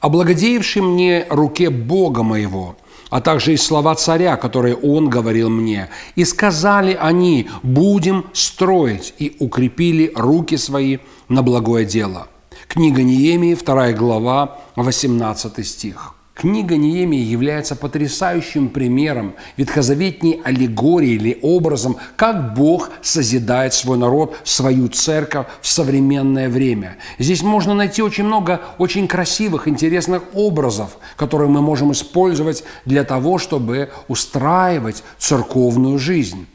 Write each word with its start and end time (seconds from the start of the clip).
о 0.00 0.08
благодеявшей 0.08 0.82
мне 0.82 1.26
руке 1.28 1.70
Бога 1.70 2.22
моего, 2.22 2.76
а 3.10 3.20
также 3.20 3.54
и 3.54 3.56
слова 3.56 3.94
царя, 3.94 4.36
которые 4.36 4.76
он 4.76 5.08
говорил 5.08 5.50
мне. 5.50 5.88
И 6.14 6.24
сказали 6.24 6.96
они, 7.00 7.48
будем 7.62 8.26
строить, 8.32 9.14
и 9.18 9.36
укрепили 9.38 10.12
руки 10.14 10.56
свои 10.56 10.98
на 11.28 11.42
благое 11.42 11.84
дело. 11.84 12.28
Книга 12.68 13.02
Неемии, 13.02 13.54
2 13.54 13.92
глава, 13.92 14.58
18 14.76 15.66
стих. 15.66 16.14
Книга 16.40 16.78
Неемии 16.78 17.20
является 17.20 17.76
потрясающим 17.76 18.70
примером 18.70 19.34
ветхозаветней 19.58 20.40
аллегории 20.42 21.10
или 21.10 21.38
образом, 21.42 21.98
как 22.16 22.54
Бог 22.54 22.88
созидает 23.02 23.74
свой 23.74 23.98
народ, 23.98 24.34
свою 24.44 24.88
церковь 24.88 25.48
в 25.60 25.68
современное 25.68 26.48
время. 26.48 26.96
Здесь 27.18 27.42
можно 27.42 27.74
найти 27.74 28.00
очень 28.00 28.24
много 28.24 28.62
очень 28.78 29.06
красивых, 29.06 29.68
интересных 29.68 30.22
образов, 30.32 30.96
которые 31.16 31.50
мы 31.50 31.60
можем 31.60 31.92
использовать 31.92 32.64
для 32.86 33.04
того, 33.04 33.36
чтобы 33.36 33.90
устраивать 34.08 35.04
церковную 35.18 35.98
жизнь. 35.98 36.46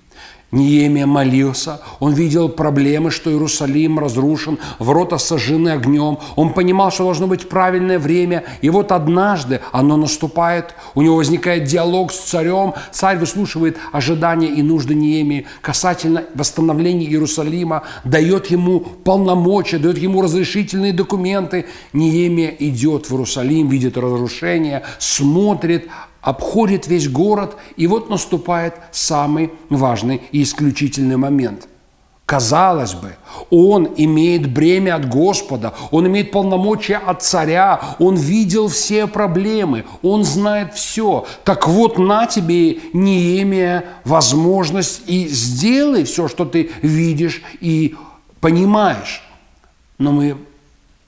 Неемия 0.55 1.05
молился, 1.05 1.81
он 1.99 2.13
видел 2.13 2.47
проблемы, 2.49 3.11
что 3.11 3.29
Иерусалим 3.29 3.99
разрушен, 3.99 4.57
ворота 4.79 5.17
сожжены 5.17 5.69
огнем, 5.69 6.17
он 6.35 6.53
понимал, 6.53 6.91
что 6.91 7.03
должно 7.03 7.27
быть 7.27 7.49
правильное 7.49 7.99
время, 7.99 8.45
и 8.61 8.69
вот 8.69 8.91
однажды 8.91 9.59
оно 9.71 9.97
наступает, 9.97 10.73
у 10.95 11.01
него 11.01 11.17
возникает 11.17 11.65
диалог 11.65 12.11
с 12.11 12.19
царем, 12.19 12.73
царь 12.91 13.17
выслушивает 13.17 13.77
ожидания 13.91 14.47
и 14.47 14.61
нужды 14.61 14.95
Неемии. 14.95 15.45
Касательно 15.61 16.23
восстановления 16.33 17.05
Иерусалима, 17.05 17.83
дает 18.05 18.47
ему 18.47 18.79
полномочия, 18.79 19.77
дает 19.77 19.97
ему 19.97 20.21
разрешительные 20.21 20.93
документы. 20.93 21.65
Неемия 21.91 22.55
идет 22.59 23.07
в 23.07 23.11
Иерусалим, 23.11 23.67
видит 23.67 23.97
разрушение, 23.97 24.83
смотрит, 24.99 25.89
обходит 26.25 26.87
весь 26.87 27.07
город, 27.07 27.55
и 27.77 27.85
вот 27.85 28.09
наступает 28.09 28.73
самый 28.91 29.51
важный 29.69 30.23
и 30.31 30.41
исключительный 30.41 31.17
момент. 31.17 31.67
Казалось 32.25 32.95
бы, 32.95 33.15
он 33.51 33.89
имеет 33.95 34.51
бремя 34.51 34.95
от 34.95 35.07
Господа, 35.07 35.75
он 35.91 36.07
имеет 36.07 36.31
полномочия 36.31 36.97
от 36.97 37.21
царя, 37.21 37.79
он 37.99 38.15
видел 38.15 38.69
все 38.69 39.05
проблемы, 39.05 39.85
он 40.01 40.23
знает 40.23 40.73
все. 40.73 41.27
Так 41.43 41.67
вот, 41.67 41.99
на 41.99 42.25
тебе, 42.25 42.79
Неемия, 42.93 43.85
возможность 44.03 45.03
и 45.05 45.27
сделай 45.27 46.05
все, 46.05 46.27
что 46.27 46.45
ты 46.45 46.71
видишь 46.81 47.43
и 47.61 47.95
понимаешь. 48.41 49.21
Но 49.99 50.11
мы 50.11 50.37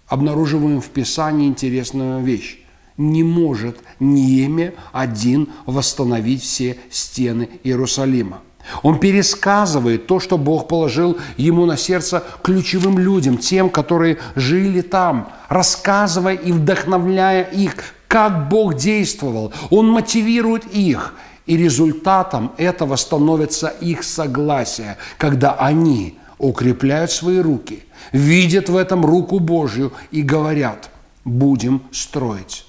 обнаруживаем 0.08 0.80
в 0.80 0.90
Писании 0.90 1.48
интересную 1.48 2.24
вещь 2.24 2.60
не 2.98 3.24
может 3.24 3.78
Неемия 4.00 4.74
один 4.92 5.50
восстановить 5.66 6.44
все 6.44 6.78
стены 6.90 7.50
Иерусалима. 7.64 8.42
Он 8.84 9.00
пересказывает 9.00 10.08
то, 10.08 10.20
что 10.20 10.38
Бог 10.38 10.68
положил 10.68 11.18
ему 11.38 11.66
на 11.66 11.78
сердце 11.78 12.24
ключевым 12.44 13.00
людям, 13.00 13.38
тем, 13.38 13.70
которые 13.70 14.18
жили 14.36 14.82
там, 14.82 15.32
рассказывая 15.48 16.34
и 16.34 16.52
вдохновляя 16.52 17.44
их, 17.44 17.76
как 18.08 18.50
Бог 18.50 18.76
действовал. 18.76 19.54
Он 19.70 19.88
мотивирует 19.90 20.66
их, 20.66 21.14
и 21.46 21.56
результатом 21.56 22.52
этого 22.58 22.98
становится 22.98 23.68
их 23.68 24.04
согласие, 24.04 24.98
когда 25.18 25.54
они 25.54 26.18
укрепляют 26.38 27.12
свои 27.12 27.40
руки, 27.40 27.86
видят 28.12 28.68
в 28.68 28.76
этом 28.76 29.06
руку 29.06 29.40
Божью 29.40 29.94
и 30.12 30.22
говорят, 30.22 30.90
будем 31.24 31.84
строить 31.92 32.67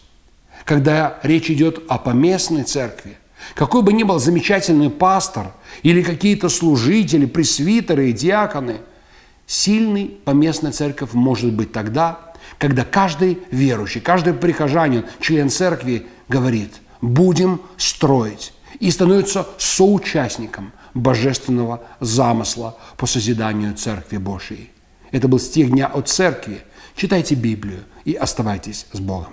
когда 0.68 1.18
речь 1.22 1.50
идет 1.50 1.82
о 1.88 1.96
поместной 1.96 2.62
церкви, 2.62 3.16
какой 3.54 3.80
бы 3.80 3.94
ни 3.94 4.02
был 4.02 4.18
замечательный 4.18 4.90
пастор 4.90 5.52
или 5.82 6.02
какие-то 6.02 6.50
служители, 6.50 7.24
пресвитеры 7.24 8.10
и 8.10 8.12
диаконы, 8.12 8.82
сильный 9.46 10.18
поместная 10.26 10.72
церковь 10.72 11.14
может 11.14 11.54
быть 11.54 11.72
тогда, 11.72 12.20
когда 12.58 12.84
каждый 12.84 13.38
верующий, 13.50 14.02
каждый 14.02 14.34
прихожанин, 14.34 15.06
член 15.20 15.48
церкви 15.48 16.06
говорит, 16.28 16.74
будем 17.00 17.62
строить 17.78 18.52
и 18.78 18.90
становится 18.90 19.46
соучастником 19.56 20.72
божественного 20.92 21.82
замысла 22.00 22.76
по 22.98 23.06
созиданию 23.06 23.74
Церкви 23.74 24.18
Божией. 24.18 24.70
Это 25.12 25.28
был 25.28 25.38
стих 25.38 25.70
дня 25.70 25.86
от 25.86 26.10
церкви. 26.10 26.60
Читайте 26.94 27.36
Библию 27.36 27.84
и 28.04 28.12
оставайтесь 28.12 28.84
с 28.92 29.00
Богом. 29.00 29.32